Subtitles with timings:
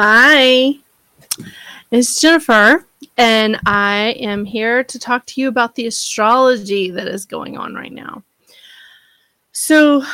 [0.00, 0.74] Hi,
[1.90, 2.86] it's Jennifer,
[3.16, 7.74] and I am here to talk to you about the astrology that is going on
[7.74, 8.22] right now.
[9.50, 10.04] So,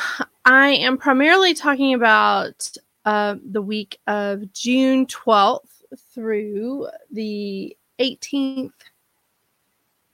[0.47, 2.67] I am primarily talking about
[3.05, 5.83] uh, the week of June 12th
[6.15, 8.73] through the 18th,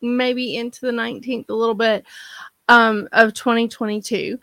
[0.03, 2.05] maybe into the 19th a little bit
[2.69, 4.37] um, of 2022.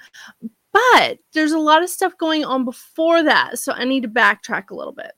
[0.72, 3.60] But there's a lot of stuff going on before that.
[3.60, 5.17] So I need to backtrack a little bit.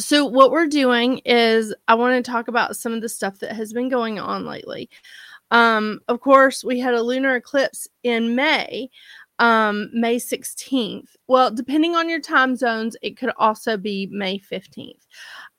[0.00, 3.52] So, what we're doing is, I want to talk about some of the stuff that
[3.52, 4.88] has been going on lately.
[5.50, 8.90] Um, of course, we had a lunar eclipse in May,
[9.40, 11.16] um, May 16th.
[11.26, 15.06] Well, depending on your time zones, it could also be May 15th.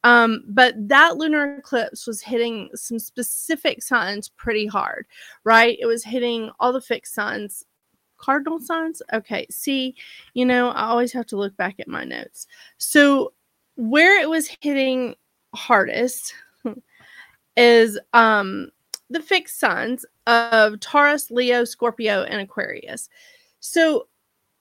[0.05, 5.05] Um, but that lunar eclipse was hitting some specific signs pretty hard,
[5.43, 5.77] right?
[5.81, 7.65] It was hitting all the fixed signs
[8.20, 9.01] cardinal signs.
[9.13, 9.95] Okay, see,
[10.34, 12.48] you know, I always have to look back at my notes.
[12.77, 13.34] So,
[13.79, 15.15] where it was hitting
[15.55, 16.34] hardest
[17.55, 18.70] is um
[19.09, 23.09] the fixed signs of Taurus, Leo, Scorpio, and Aquarius.
[23.59, 24.07] So,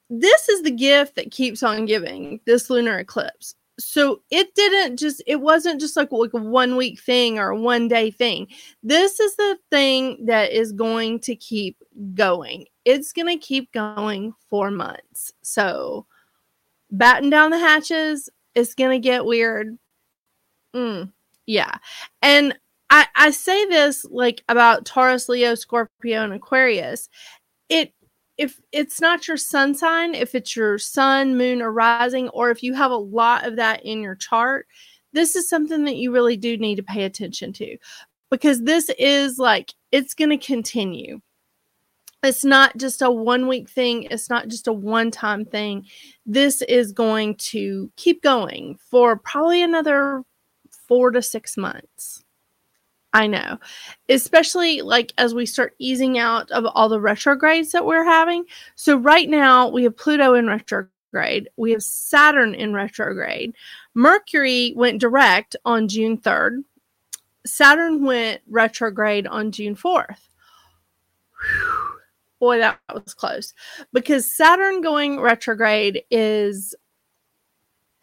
[0.09, 3.55] this is the gift that keeps on giving this lunar eclipse.
[3.79, 7.61] So it didn't just it wasn't just like, like a one week thing or a
[7.61, 8.49] one day thing.
[8.83, 11.77] This is the thing that is going to keep
[12.15, 12.67] going.
[12.85, 15.33] It's going to keep going for months.
[15.43, 16.07] So
[16.91, 19.79] batten down the hatches it's to get weird.
[20.75, 21.13] Mm,
[21.47, 21.79] yeah.
[22.23, 22.59] And
[22.91, 27.09] I, I say this like about taurus leo scorpio and aquarius.
[27.69, 27.93] It
[28.39, 32.63] if it's not your sun sign, if it's your sun, moon, or rising, or if
[32.63, 34.67] you have a lot of that in your chart,
[35.13, 37.77] this is something that you really do need to pay attention to
[38.31, 41.21] because this is like it's going to continue.
[42.23, 45.87] It's not just a one week thing, it's not just a one time thing.
[46.27, 50.25] This is going to keep going for probably another
[50.89, 52.25] four to six months.
[53.13, 53.59] I know,
[54.09, 58.45] especially like as we start easing out of all the retrogrades that we're having.
[58.75, 63.55] So, right now, we have Pluto in retrograde, we have Saturn in retrograde.
[63.95, 66.65] Mercury went direct on June 3rd,
[67.47, 70.29] Saturn went retrograde on June 4th.
[71.41, 71.78] Whew.
[72.41, 73.53] Boy, that was close
[73.93, 76.75] because Saturn going retrograde is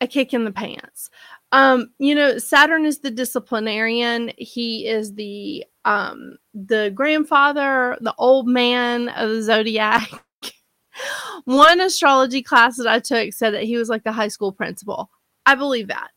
[0.00, 1.10] a, kick in the pants.
[1.52, 4.32] Um, you know, Saturn is the disciplinarian.
[4.36, 10.10] He is the um the grandfather, the old man of the zodiac.
[11.44, 15.10] One astrology class that I took said that he was like the high school principal.
[15.44, 16.10] I believe that.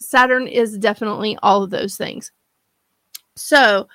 [0.00, 2.32] Saturn is definitely all of those things.
[3.34, 3.88] So,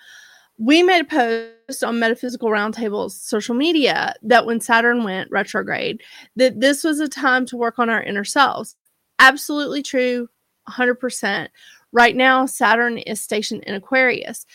[0.62, 6.04] we made a post on Metaphysical Roundtable's social media that when Saturn went retrograde,
[6.36, 8.76] that this was a time to work on our inner selves.
[9.18, 10.30] Absolutely true.
[10.70, 11.48] 100%.
[11.92, 14.46] Right now, Saturn is stationed in Aquarius.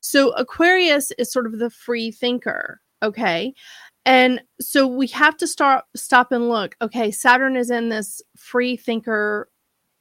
[0.00, 3.52] So, Aquarius is sort of the free thinker, okay?
[4.06, 6.74] And so we have to start stop and look.
[6.80, 9.50] Okay, Saturn is in this free thinker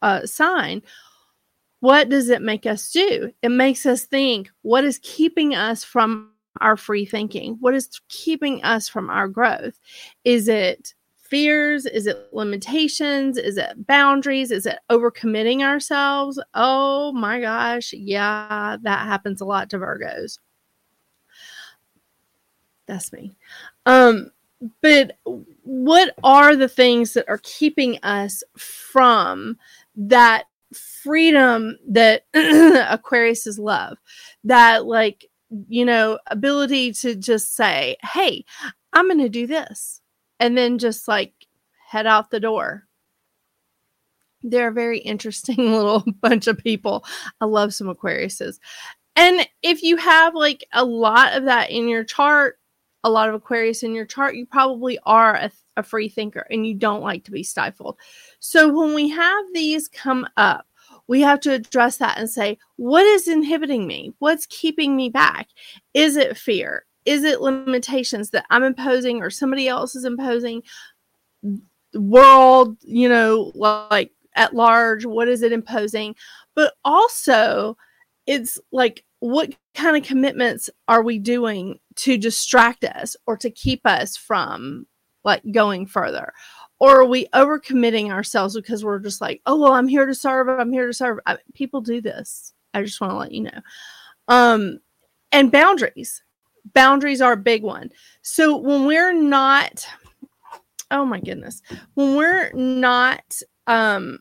[0.01, 0.81] uh, sign.
[1.83, 3.33] What does it make us do?
[3.41, 7.57] It makes us think what is keeping us from our free thinking?
[7.59, 9.77] What is keeping us from our growth?
[10.23, 11.85] Is it fears?
[11.85, 13.37] Is it limitations?
[13.37, 14.49] Is it boundaries?
[14.49, 16.41] Is it overcommitting ourselves?
[16.53, 17.91] Oh my gosh.
[17.91, 20.39] Yeah, that happens a lot to Virgos.
[22.85, 23.35] That's me.
[23.85, 24.31] Um,
[24.81, 25.17] but
[25.63, 29.57] what are the things that are keeping us from
[29.97, 33.97] that freedom that Aquarius is love?
[34.43, 35.25] That, like,
[35.67, 38.45] you know, ability to just say, hey,
[38.91, 40.01] I'm going to do this
[40.39, 41.33] and then just like
[41.87, 42.85] head out the door.
[44.41, 47.05] They're a very interesting little bunch of people.
[47.39, 48.59] I love some Aquariuses.
[49.15, 52.59] And if you have like a lot of that in your chart,
[53.03, 56.65] a lot of Aquarius in your chart, you probably are a, a free thinker and
[56.65, 57.97] you don't like to be stifled.
[58.39, 60.65] So when we have these come up,
[61.07, 64.13] we have to address that and say, what is inhibiting me?
[64.19, 65.47] What's keeping me back?
[65.93, 66.85] Is it fear?
[67.05, 70.63] is it limitations that I'm imposing or somebody else is imposing?
[71.41, 76.15] The world, you know, like at large, what is it imposing?
[76.55, 77.77] But also,
[78.25, 83.85] it's like, what kind of commitments are we doing to distract us or to keep
[83.85, 84.85] us from
[85.23, 86.33] like going further?
[86.79, 90.49] Or are we overcommitting ourselves because we're just like, oh, well, I'm here to serve,
[90.49, 91.19] I'm here to serve.
[91.25, 92.53] I, people do this.
[92.73, 93.61] I just want to let you know.
[94.27, 94.79] Um,
[95.31, 96.23] and boundaries
[96.73, 97.91] boundaries are a big one.
[98.21, 99.85] So when we're not
[100.91, 101.61] oh my goodness,
[101.95, 104.19] when we're not um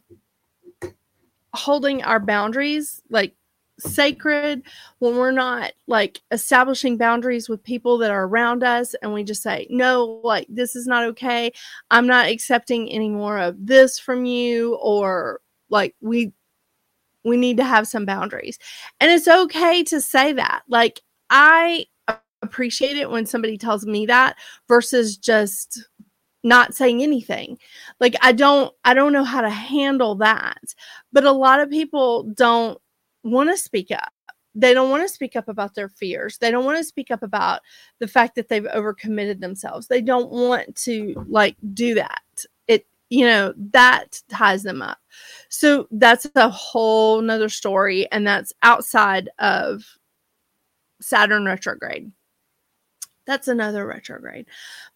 [1.54, 3.34] holding our boundaries like
[3.82, 4.62] sacred,
[4.98, 9.42] when we're not like establishing boundaries with people that are around us and we just
[9.42, 11.52] say, no, like this is not okay.
[11.90, 16.32] I'm not accepting any more of this from you or like we
[17.24, 18.58] we need to have some boundaries.
[19.00, 20.62] And it's okay to say that.
[20.68, 21.00] Like
[21.30, 21.86] I
[22.42, 24.36] appreciate it when somebody tells me that
[24.68, 25.86] versus just
[26.44, 27.56] not saying anything
[28.00, 30.74] like i don't i don't know how to handle that
[31.12, 32.81] but a lot of people don't
[33.22, 34.12] want to speak up.
[34.54, 36.36] They don't want to speak up about their fears.
[36.38, 37.60] They don't want to speak up about
[38.00, 39.86] the fact that they've overcommitted themselves.
[39.86, 41.24] They don't want to uh-huh.
[41.28, 42.44] like do that.
[42.68, 44.98] It, you know, that ties them up.
[45.48, 48.10] So that's a whole nother story.
[48.12, 49.84] And that's outside of
[51.00, 52.12] Saturn retrograde.
[53.26, 54.46] That's another retrograde.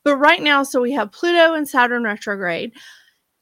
[0.04, 2.72] But right now, so we have Pluto and Saturn retrograde.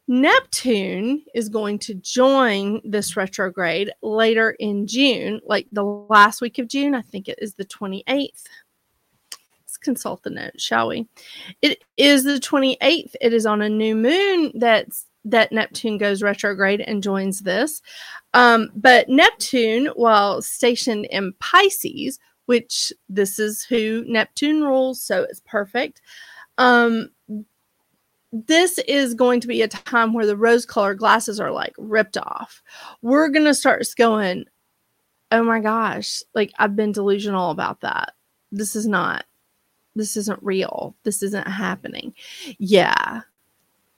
[0.06, 6.68] Neptune is going to join this retrograde later in June, like the last week of
[6.68, 6.94] June.
[6.94, 8.44] I think it is the 28th.
[9.60, 11.08] Let's consult the notes, shall we?
[11.62, 13.14] It is the 28th.
[13.20, 17.80] It is on a new moon that's that Neptune goes retrograde and joins this.
[18.34, 25.40] Um, but Neptune, while stationed in Pisces, which this is who Neptune rules, so it's
[25.46, 26.02] perfect.
[26.58, 27.08] Um,
[28.34, 32.16] this is going to be a time where the rose colored glasses are like ripped
[32.16, 32.62] off.
[33.00, 34.46] We're going to start going,
[35.30, 38.14] oh my gosh, like I've been delusional about that.
[38.50, 39.24] This is not,
[39.94, 40.96] this isn't real.
[41.04, 42.12] This isn't happening.
[42.58, 43.20] Yeah.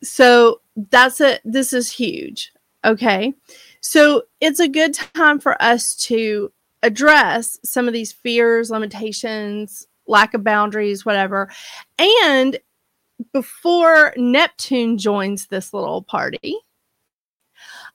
[0.02, 1.40] So that's it.
[1.42, 2.52] This is huge.
[2.84, 3.32] Okay.
[3.80, 10.34] So it's a good time for us to address some of these fears, limitations, lack
[10.34, 11.50] of boundaries, whatever.
[11.98, 12.58] And
[13.32, 16.56] before Neptune joins this little party,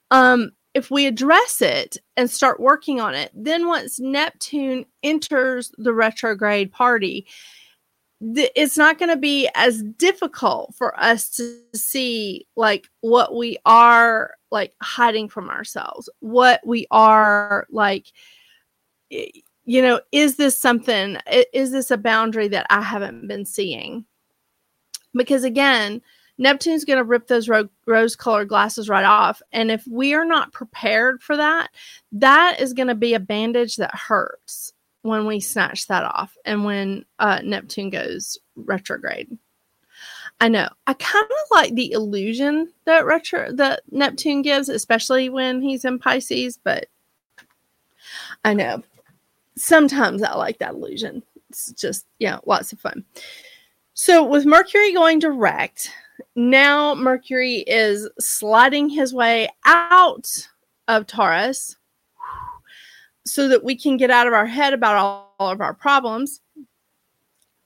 [0.09, 5.94] um, if we address it and start working on it, then once Neptune enters the
[5.94, 7.27] retrograde party,
[8.35, 13.57] th- it's not going to be as difficult for us to see like what we
[13.65, 18.07] are like hiding from ourselves, what we are like
[19.65, 21.18] you know, is this something
[21.53, 24.06] is this a boundary that I haven't been seeing?
[25.13, 26.01] Because again,
[26.37, 29.41] Neptune's going to rip those ro- rose colored glasses right off.
[29.51, 31.69] And if we are not prepared for that,
[32.13, 34.73] that is going to be a bandage that hurts
[35.03, 39.37] when we snatch that off and when uh, Neptune goes retrograde.
[40.39, 40.67] I know.
[40.87, 45.99] I kind of like the illusion that retro that Neptune gives, especially when he's in
[45.99, 46.87] Pisces, but
[48.43, 48.81] I know.
[49.55, 51.21] Sometimes I like that illusion.
[51.49, 53.05] It's just, yeah, lots of fun.
[54.03, 55.92] So, with Mercury going direct,
[56.36, 60.27] now Mercury is sliding his way out
[60.88, 61.77] of Taurus
[63.27, 66.42] so that we can get out of our head about all, all of our problems.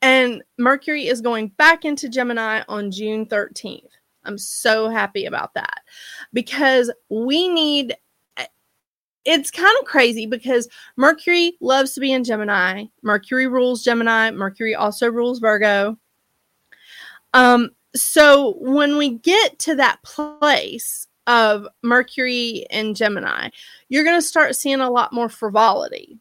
[0.02, 3.88] And Mercury is going back into Gemini on June 13th.
[4.26, 5.84] I'm so happy about that
[6.34, 7.96] because we need
[9.24, 10.68] it's kind of crazy because
[10.98, 12.88] Mercury loves to be in Gemini.
[13.04, 14.32] Mercury rules Gemini.
[14.32, 15.98] Mercury also rules Virgo.
[17.36, 23.50] Um, so when we get to that place of Mercury and Gemini,
[23.90, 26.18] you're going to start seeing a lot more frivolity.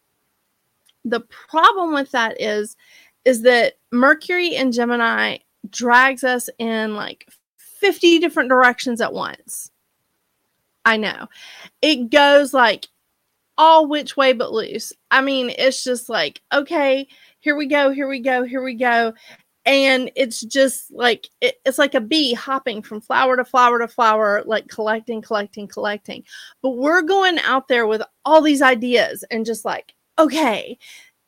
[1.05, 2.77] The problem with that is
[3.25, 5.38] is that Mercury and Gemini
[5.71, 9.71] drags us in like 50 different directions at once.
[10.85, 11.29] I know.
[11.81, 12.88] It goes like
[13.57, 14.93] all which way but loose.
[15.11, 17.09] I mean, it's just like, okay,
[17.41, 19.15] here we go, here we go, here we go
[19.66, 23.88] and it's just like it, it's like a bee hopping from flower to flower to
[23.88, 26.25] flower like collecting collecting collecting.
[26.62, 30.78] But we're going out there with all these ideas and just like okay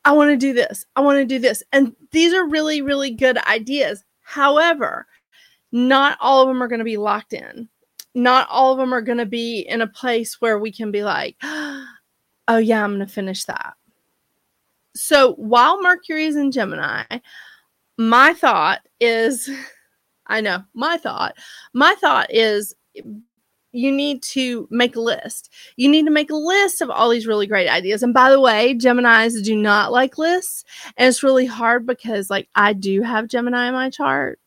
[0.05, 1.63] i want to do this i want to do this.
[1.71, 4.03] And these are really really good ideas.
[4.21, 5.07] However
[5.71, 7.67] not all of them are going to be locked in.
[8.15, 11.03] Not all of them are going to be in a place where we can be
[11.03, 13.73] like oh yeah i'm going to finish that.
[14.95, 17.03] So while mercury is in gemini
[17.97, 19.49] my thought is
[20.27, 21.35] I know, my thought.
[21.73, 22.75] My thought is
[23.71, 25.51] you need to make a list.
[25.75, 28.03] You need to make a list of all these really great ideas.
[28.03, 30.63] And by the way, Geminis do not like lists.
[30.97, 34.39] And it's really hard because, like, I do have Gemini in my chart,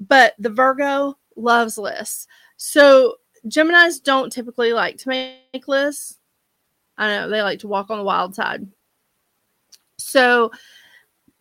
[0.00, 2.26] but the Virgo loves lists.
[2.56, 6.18] So, Geminis don't typically like to make lists.
[6.98, 8.66] I know they like to walk on the wild side.
[9.98, 10.50] So,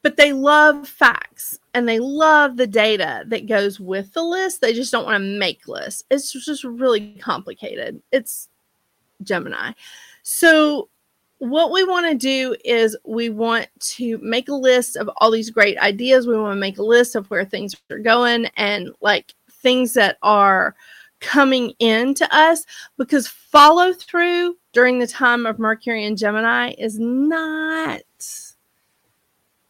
[0.06, 4.62] but they love facts and they love the data that goes with the list.
[4.62, 6.04] They just don't want to make lists.
[6.12, 8.00] It's just really complicated.
[8.12, 8.48] It's
[9.24, 9.72] Gemini.
[10.22, 10.90] So,
[11.40, 15.50] what we want to do is we want to make a list of all these
[15.50, 16.28] great ideas.
[16.28, 20.20] We want to make a list of where things are going and like things that
[20.22, 20.76] are
[21.20, 22.64] coming in to us
[23.00, 28.02] because follow through during the time of Mercury and Gemini is not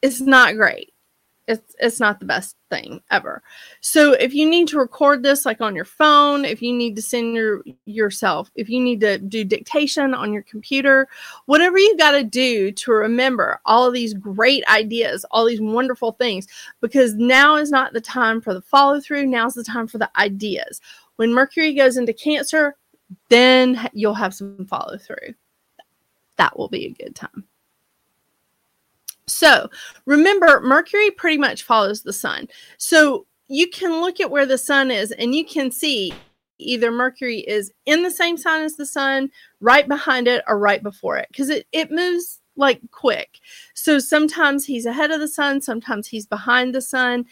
[0.06, 0.94] it's not great.
[1.48, 3.42] It's it's not the best thing ever.
[3.82, 7.02] So if you need to record this like on your phone, if you need to
[7.02, 11.08] send your yourself, if you need to do dictation on your computer,
[11.48, 16.14] whatever you got to do to remember all of these great ideas, all these wonderful
[16.14, 16.48] things
[16.82, 20.10] because now is not the time for the follow through, now's the time for the
[20.20, 20.82] ideas.
[21.16, 22.76] When Mercury goes into Cancer,
[23.30, 25.34] then you'll have some follow through.
[26.38, 27.46] That will be a good time.
[29.28, 29.70] So
[30.06, 32.48] remember, Mercury pretty much follows the sun.
[32.78, 36.14] So you can look at where the sun is and you can see
[36.58, 39.30] either Mercury is in the same sign as the sun,
[39.60, 43.40] right behind it, or right before it because it, it moves like quick.
[43.74, 47.26] So sometimes he's ahead of the sun, sometimes he's behind the sun,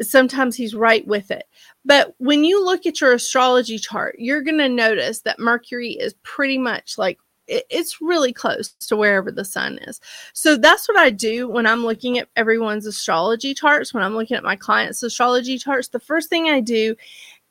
[0.00, 1.44] sometimes he's right with it.
[1.84, 6.14] But when you look at your astrology chart, you're going to notice that Mercury is
[6.22, 7.18] pretty much like
[7.50, 10.00] it's really close to wherever the sun is.
[10.32, 14.36] So that's what I do when I'm looking at everyone's astrology charts, when I'm looking
[14.36, 15.88] at my clients' astrology charts.
[15.88, 16.94] The first thing I do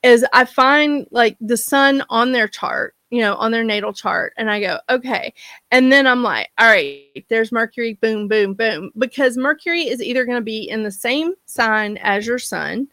[0.02, 4.32] is I find like the sun on their chart, you know, on their natal chart,
[4.38, 5.34] and I go, okay.
[5.70, 8.92] And then I'm like, all right, there's Mercury, boom, boom, boom.
[8.96, 12.88] Because Mercury is either going to be in the same sign as your sun,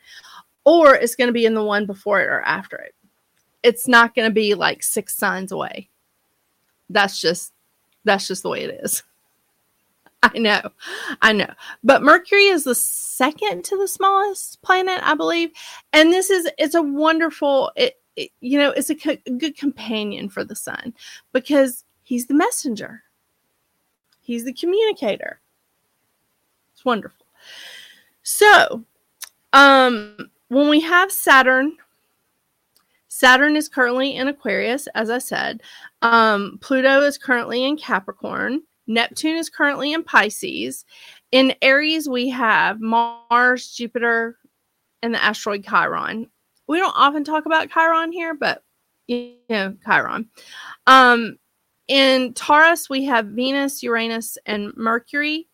[0.65, 2.93] or it's going to be in the one before it or after it.
[3.63, 5.89] It's not going to be like six signs away.
[6.89, 7.53] That's just
[8.03, 9.03] that's just the way it is.
[10.23, 10.61] I know.
[11.21, 11.49] I know.
[11.83, 15.51] But Mercury is the second to the smallest planet, I believe.
[15.93, 19.57] And this is it's a wonderful it, it you know, it's a, co- a good
[19.57, 20.93] companion for the sun
[21.33, 23.03] because he's the messenger.
[24.21, 25.39] He's the communicator.
[26.73, 27.25] It's wonderful.
[28.23, 28.83] So,
[29.53, 31.77] um when we have Saturn
[33.07, 35.61] Saturn is currently in Aquarius, as I said.
[36.01, 38.61] Um, Pluto is currently in Capricorn.
[38.87, 40.85] Neptune is currently in Pisces.
[41.31, 44.37] In Aries, we have Mars, Jupiter,
[45.01, 46.29] and the asteroid Chiron.
[46.67, 48.63] We don't often talk about Chiron here, but
[49.07, 50.29] you know, Chiron.
[50.85, 51.37] Um,
[51.87, 55.47] in Taurus, we have Venus, Uranus, and Mercury.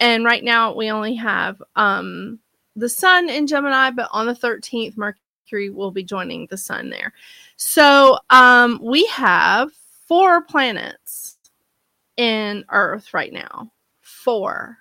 [0.00, 2.38] And right now, we only have um,
[2.76, 5.20] the Sun in Gemini, but on the 13th, Mercury
[5.54, 7.12] Mercury will be joining the sun there.
[7.56, 9.70] So um, we have
[10.06, 11.38] four planets
[12.16, 13.70] in Earth right now.
[14.00, 14.78] Four.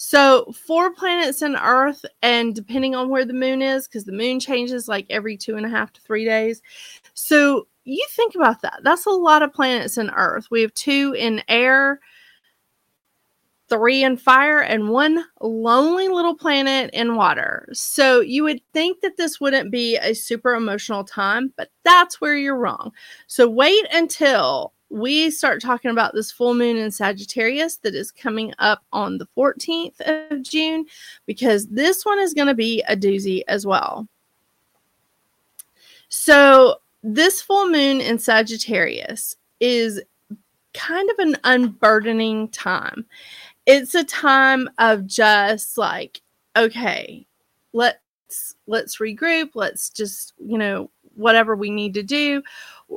[0.00, 4.38] So, four planets in Earth, and depending on where the moon is, because the moon
[4.38, 6.62] changes like every two and a half to three days.
[7.14, 8.78] So, you think about that.
[8.84, 10.46] That's a lot of planets in Earth.
[10.52, 11.98] We have two in air,
[13.68, 17.68] three in fire, and one lonely little planet in water.
[17.72, 22.36] So you would think that this wouldn't be a super emotional time, but that's where
[22.36, 22.92] you're wrong.
[23.26, 28.54] So wait until we start talking about this full moon in Sagittarius that is coming
[28.58, 30.86] up on the 14th of June,
[31.26, 34.08] because this one is going to be a doozy as well.
[36.08, 40.00] So, this full moon in Sagittarius is
[40.74, 43.06] kind of an unburdening time
[43.68, 46.22] it's a time of just like
[46.56, 47.26] okay
[47.74, 52.42] let's let's regroup let's just you know whatever we need to do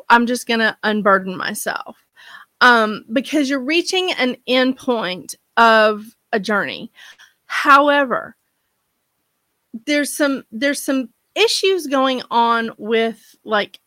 [0.10, 1.98] i'm just going to unburden myself.
[2.62, 6.92] Um because you're reaching an end point of a journey.
[7.46, 8.38] However
[9.86, 13.80] there's some there's some issues going on with like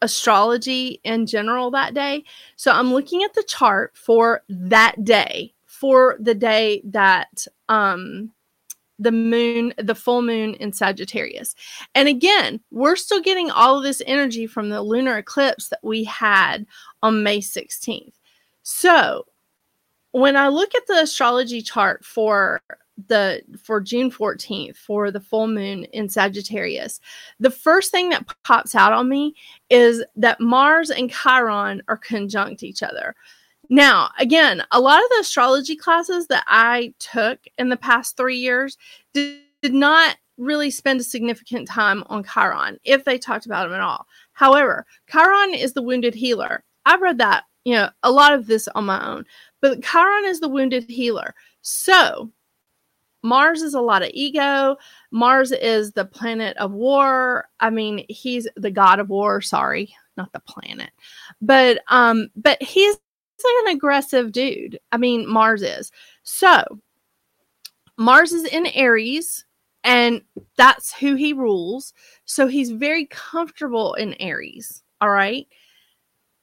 [0.00, 2.24] astrology in general that day.
[2.56, 8.30] So i'm looking at the chart for that day for the day that um
[9.00, 11.56] the moon, the full moon in Sagittarius.
[11.96, 16.04] And again, we're still getting all of this energy from the lunar eclipse that we
[16.04, 16.66] had
[17.02, 18.12] on May 16th.
[18.62, 19.26] So,
[20.12, 22.60] when I look at the astrology chart for
[23.08, 27.00] the for June 14th for the full moon in Sagittarius,
[27.40, 29.34] the first thing that pops out on me
[29.68, 33.16] is that Mars and Chiron are conjunct each other.
[33.72, 38.36] Now, again, a lot of the astrology classes that I took in the past three
[38.36, 38.76] years
[39.14, 43.72] did, did not really spend a significant time on Chiron, if they talked about him
[43.72, 44.06] at all.
[44.34, 46.64] However, Chiron is the wounded healer.
[46.84, 49.24] I've read that, you know, a lot of this on my own,
[49.62, 51.34] but Chiron is the wounded healer.
[51.62, 52.30] So,
[53.22, 54.76] Mars is a lot of ego.
[55.12, 57.48] Mars is the planet of war.
[57.60, 60.90] I mean, he's the god of war, sorry, not the planet.
[61.40, 62.98] But um but he's
[63.44, 64.78] an aggressive dude.
[64.90, 65.90] I mean, Mars is.
[66.22, 66.80] So,
[67.96, 69.44] Mars is in Aries
[69.84, 70.22] and
[70.56, 71.92] that's who he rules.
[72.24, 75.46] So he's very comfortable in Aries, all right?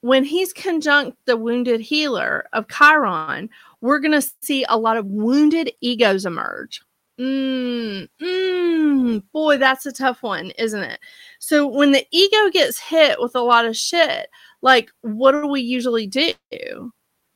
[0.02, 3.50] When he's conjunct the wounded healer of Chiron,
[3.82, 6.82] we're going to see a lot of wounded egos emerge.
[7.20, 11.02] Mm, mm, boy, that's a tough one, isn't it?
[11.40, 14.30] So when the ego gets hit with a lot of shit,
[14.62, 16.92] like what do we usually do?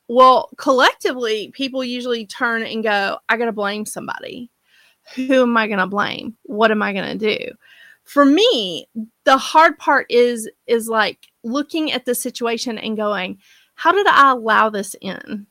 [0.08, 4.52] Well, collectively, people usually turn and go, I got to blame somebody.
[5.16, 6.36] Who am I to blame?
[6.44, 7.40] What am I to do?
[8.04, 8.88] For me,
[9.24, 13.40] the hard part is is like looking at the situation and going,
[13.76, 15.48] how did I allow this in?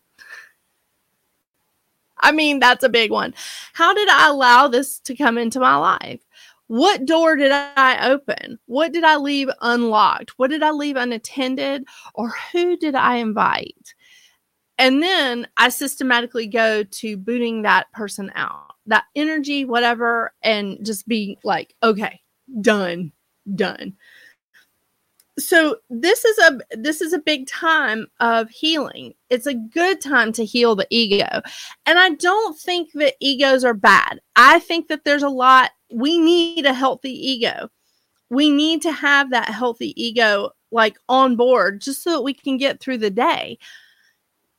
[2.23, 3.35] I mean, that's a big one.
[3.73, 6.22] How did I allow this to come into my life?
[6.73, 8.59] What door did I open?
[8.65, 10.39] What did I leave unlocked?
[10.39, 11.85] What did I leave unattended?
[12.15, 13.95] Or who did I invite?
[14.79, 21.07] And then I systematically go to booting that person out, that energy, whatever, and just
[21.07, 22.23] be like, okay,
[22.63, 23.13] done,
[23.55, 23.95] done
[25.39, 30.31] so this is a this is a big time of healing it's a good time
[30.31, 31.41] to heal the ego
[31.87, 36.19] and i don't think that egos are bad i think that there's a lot we
[36.19, 37.69] need a healthy ego
[38.31, 42.57] we need to have that healthy ego like on board just so that we can
[42.57, 43.59] get through the day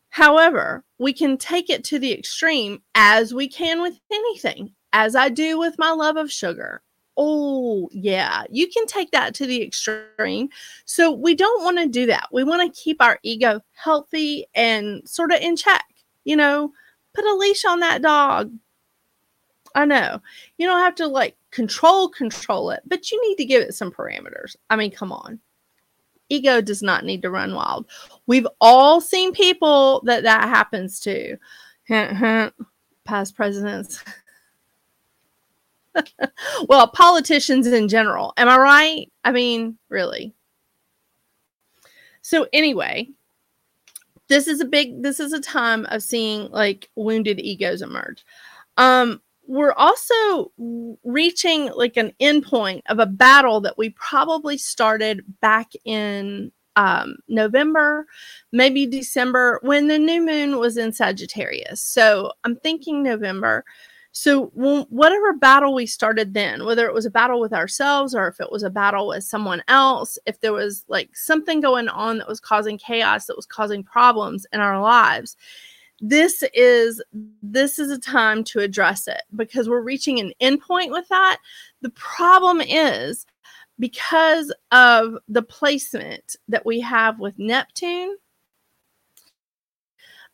[0.09, 5.29] however we can take it to the extreme as we can with anything as i
[5.29, 6.81] do with my love of sugar
[7.15, 10.49] Oh, yeah, you can take that to the extreme.
[10.85, 12.29] So, we don't want to do that.
[12.31, 15.85] We want to keep our ego healthy and sort of in check.
[16.23, 16.71] You know,
[17.13, 18.51] put a leash on that dog.
[19.75, 20.22] I know
[20.58, 23.92] you don't have to like control control it, but you need to give it some
[23.92, 24.55] parameters.
[24.70, 25.40] I mean, come on.
[26.29, 27.86] Ego does not need to run wild.
[28.25, 31.38] We've all seen people that that happens to.
[33.05, 34.03] Past presidents.
[36.68, 38.33] well, politicians in general.
[38.38, 39.12] Am I right?
[39.24, 40.33] I mean, really.
[42.22, 43.09] So anyway,
[44.29, 48.25] this is a big this is a time of seeing like wounded egos emerge.
[48.77, 50.51] Um we're also
[51.03, 58.08] reaching like an endpoint of a battle that we probably started back in um, November,
[58.51, 61.82] maybe December, when the new moon was in Sagittarius.
[61.82, 63.64] So I'm thinking November.
[64.16, 68.40] So, whatever battle we started then, whether it was a battle with ourselves or if
[68.40, 72.27] it was a battle with someone else, if there was like something going on that
[72.27, 75.36] was causing chaos, that was causing problems in our lives,
[76.05, 77.01] this is
[77.42, 81.39] this is a time to address it because we're reaching an endpoint with that.
[81.81, 83.25] The problem is
[83.79, 88.18] because of the placement that we have with Neptune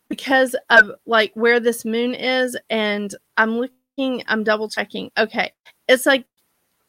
[0.10, 5.12] because of like where this moon is and i'm looking i'm double checking.
[5.20, 5.54] Okay
[5.88, 6.26] it's like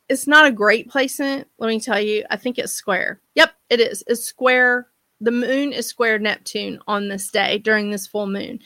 [0.08, 2.24] it's not a great placement let me tell you.
[2.30, 3.20] I think it's square.
[3.34, 4.02] Yep it is.
[4.06, 4.88] It's square
[5.20, 8.60] the moon is square neptune on this day during this full moon.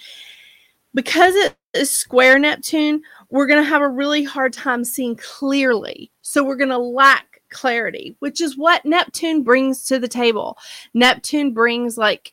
[0.95, 6.11] Because it is square neptune we're going to have a really hard time seeing clearly.
[6.23, 10.59] So we're going to lack clarity which is what neptune brings to the table.
[10.93, 12.33] Neptune brings like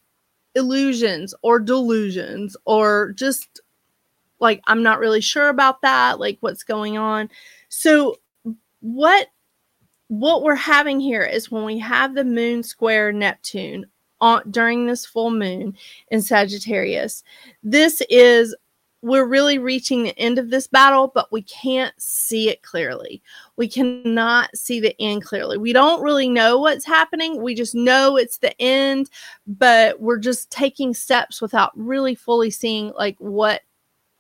[0.55, 3.61] illusions or delusions or just
[4.39, 7.29] like I'm not really sure about that, like what's going on.
[7.69, 8.17] So
[8.81, 9.27] what
[10.07, 13.85] what we're having here is when we have the moon square Neptune
[14.21, 15.75] on during this full moon
[16.09, 17.23] in Sagittarius,
[17.63, 18.55] this is
[19.03, 23.21] we're really reaching the end of this battle, but we can't see it clearly.
[23.55, 25.57] We cannot see the end clearly.
[25.57, 27.41] We don't really know what's happening.
[27.41, 29.09] We just know it's the end,
[29.47, 33.61] but we're just taking steps without really fully seeing like what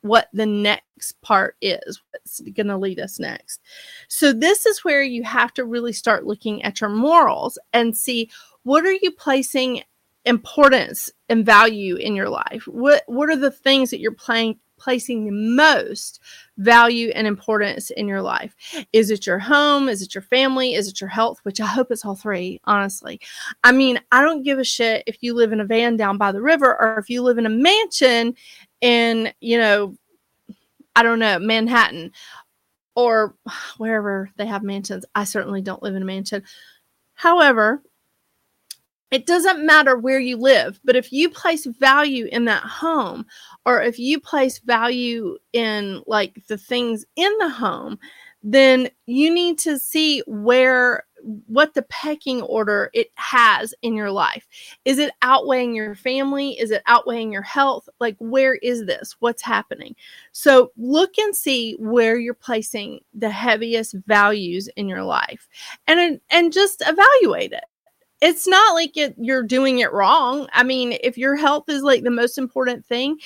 [0.03, 3.61] what the next part is, what's going to lead us next.
[4.07, 8.31] So this is where you have to really start looking at your morals and see
[8.63, 9.83] what are you placing
[10.25, 12.67] importance and value in your life?
[12.67, 16.19] What what are the things that you're playing placing the most
[16.57, 18.55] value and importance in your life?
[18.91, 19.87] Is it your home?
[19.87, 20.73] Is it your family?
[20.73, 21.39] Is it your health?
[21.43, 23.21] Which I hope it's all three, honestly.
[23.63, 26.31] I mean, I don't give a shit if you live in a van down by
[26.31, 28.33] the river or if you live in a mansion
[28.81, 29.95] in, you know,
[30.95, 32.11] I don't know, Manhattan
[32.95, 33.35] or
[33.77, 35.05] wherever they have mansions.
[35.15, 36.43] I certainly don't live in a mansion.
[37.13, 37.83] However,
[39.11, 43.25] it doesn't matter where you live, but if you place value in that home
[43.65, 47.99] or if you place value in like the things in the home,
[48.41, 51.03] then you need to see where
[51.45, 54.47] what the pecking order it has in your life.
[54.85, 56.59] Is it outweighing your family?
[56.59, 57.87] Is it outweighing your health?
[57.99, 59.15] Like, where is this?
[59.19, 59.95] What's happening?
[60.31, 65.47] So, look and see where you're placing the heaviest values in your life
[65.85, 67.65] and, and just evaluate it.
[68.21, 70.47] It's not like it, you're doing it wrong.
[70.53, 73.17] I mean, if your health is like the most important thing,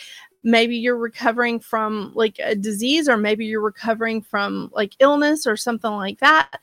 [0.44, 5.58] maybe you're recovering from like a disease or maybe you're recovering from like illness or
[5.58, 6.60] something like that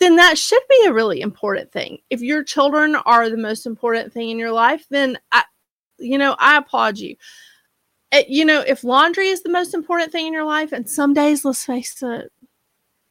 [0.00, 1.98] then that should be a really important thing.
[2.08, 5.44] If your children are the most important thing in your life, then I,
[5.98, 7.16] you know, I applaud you.
[8.10, 11.12] It, you know, if laundry is the most important thing in your life, and some
[11.14, 12.32] days, let's face it,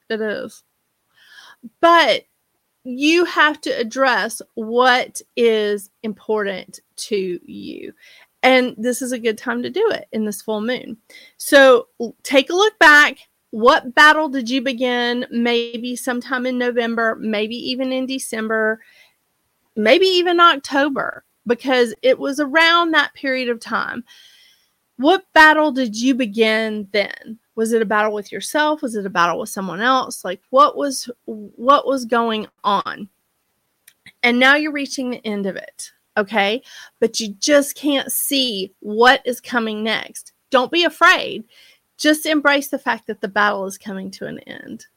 [0.10, 0.64] it is.
[1.80, 2.24] But
[2.84, 7.94] you have to address what is important to you.
[8.42, 10.98] And this is a good time to do it in this full moon.
[11.38, 11.88] So
[12.24, 13.18] take a look back
[13.52, 18.80] what battle did you begin maybe sometime in November, maybe even in December,
[19.76, 24.04] maybe even October, because it was around that period of time.
[24.98, 27.40] What battle did you begin then?
[27.60, 28.82] Was it a battle with yourself?
[28.82, 30.24] Was it a battle with someone else?
[30.24, 33.10] Like what was what was going on?
[34.24, 36.64] And now you're reaching the end of it, okay?
[37.00, 40.34] But you just can't see what is coming next.
[40.50, 41.44] Don't be afraid
[42.00, 44.88] just embrace the fact that the battle is coming to an end.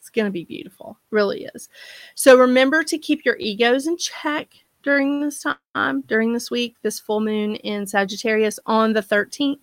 [0.00, 1.68] It's going to be beautiful, really is.
[2.16, 4.48] So remember to keep your egos in check
[4.82, 9.60] during this time, during this week, this full moon in Sagittarius on the 13th.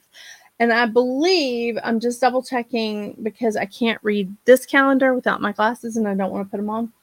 [0.59, 5.53] And I believe I'm just double checking because I can't read this calendar without my
[5.53, 6.93] glasses and I don't want to put them on.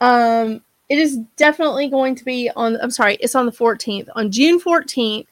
[0.00, 4.08] Um, it is definitely going to be on, I'm sorry, it's on the 14th.
[4.16, 5.26] On June 14th,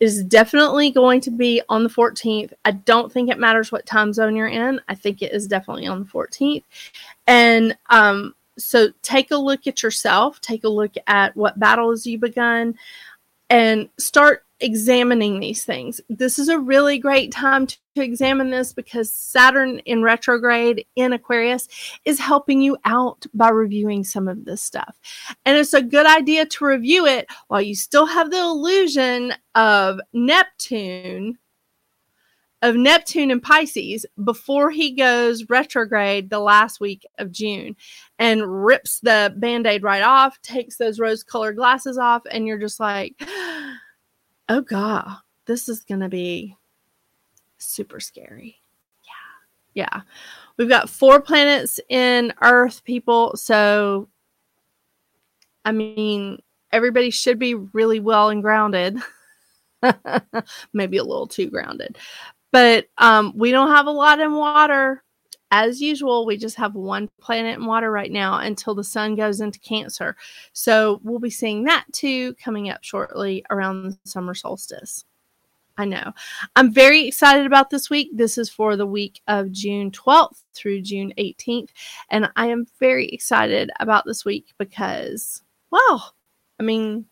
[0.00, 2.52] is definitely going to be on the 14th.
[2.64, 4.80] I don't think it matters what time zone you're in.
[4.88, 6.64] I think it is definitely on the 14th.
[7.26, 12.18] And um, so take a look at yourself, take a look at what battles you
[12.18, 12.74] begun,
[13.50, 16.00] and start examining these things.
[16.08, 21.12] This is a really great time to, to, examine this because Saturn in retrograde in
[21.12, 21.68] Aquarius
[22.04, 24.96] is helping you out by reviewing some of this stuff.
[25.44, 30.00] And it's a good idea to review it while you still have the illusion of
[30.12, 31.38] Neptune
[32.64, 37.76] of Neptune and Pisces before he goes retrograde the last week of June
[38.18, 42.58] and rips the band aid right off, takes those rose colored glasses off, and you're
[42.58, 43.22] just like,
[44.48, 46.56] oh god, this is to be
[47.58, 48.56] super scary.
[49.74, 49.86] Yeah.
[49.86, 50.00] Yeah.
[50.56, 53.36] We've got four planets in Earth, people.
[53.36, 54.08] So,
[55.64, 56.38] I mean,
[56.72, 58.98] everybody should be really well and grounded.
[60.72, 61.98] Maybe a little too grounded.
[62.52, 65.03] But um, we don't have a lot in water.
[65.56, 69.40] As usual, we just have one planet in water right now until the sun goes
[69.40, 70.16] into Cancer.
[70.52, 75.04] So we'll be seeing that too coming up shortly around the summer solstice.
[75.78, 76.12] I know.
[76.56, 78.08] I'm very excited about this week.
[78.12, 81.70] This is for the week of June 12th through June 18th.
[82.10, 85.40] And I am very excited about this week because,
[85.70, 86.16] well,
[86.58, 87.06] I mean,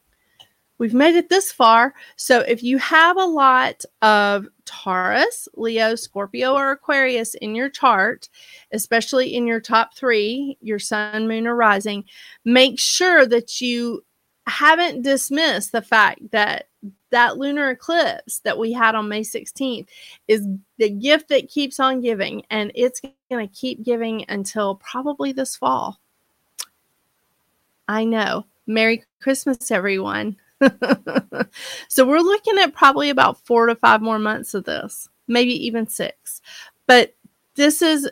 [0.82, 1.94] we've made it this far.
[2.16, 8.28] So if you have a lot of Taurus, Leo, Scorpio, or Aquarius in your chart,
[8.72, 12.02] especially in your top three, your sun, moon, or rising,
[12.44, 14.04] make sure that you
[14.48, 16.66] haven't dismissed the fact that
[17.10, 19.86] that lunar eclipse that we had on May 16th
[20.26, 25.30] is the gift that keeps on giving, and it's going to keep giving until probably
[25.30, 26.00] this fall.
[27.86, 28.46] I know.
[28.66, 30.38] Merry Christmas, everyone.
[31.88, 35.86] so we're looking at probably about four to five more months of this, maybe even
[35.86, 36.40] six.
[36.86, 37.14] But
[37.54, 38.10] this is,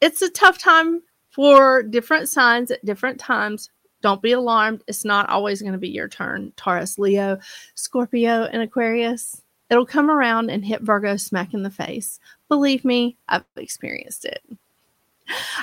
[0.00, 3.70] it's a tough time for different signs at different times.
[4.02, 4.82] Don't be alarmed.
[4.86, 6.52] It's not always going to be your turn.
[6.56, 7.38] Taurus, Leo,
[7.74, 9.42] Scorpio, and Aquarius.
[9.68, 12.18] It'll come around and hit Virgo smack in the face.
[12.48, 14.42] Believe me, I've experienced it.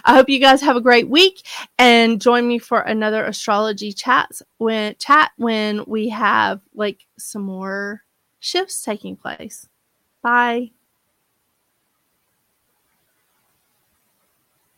[0.06, 1.46] I hope you guys have a great week
[1.78, 8.02] and join me for another astrology chats when chat when we have like some more
[8.40, 9.68] shifts taking place.
[10.22, 10.72] Bye.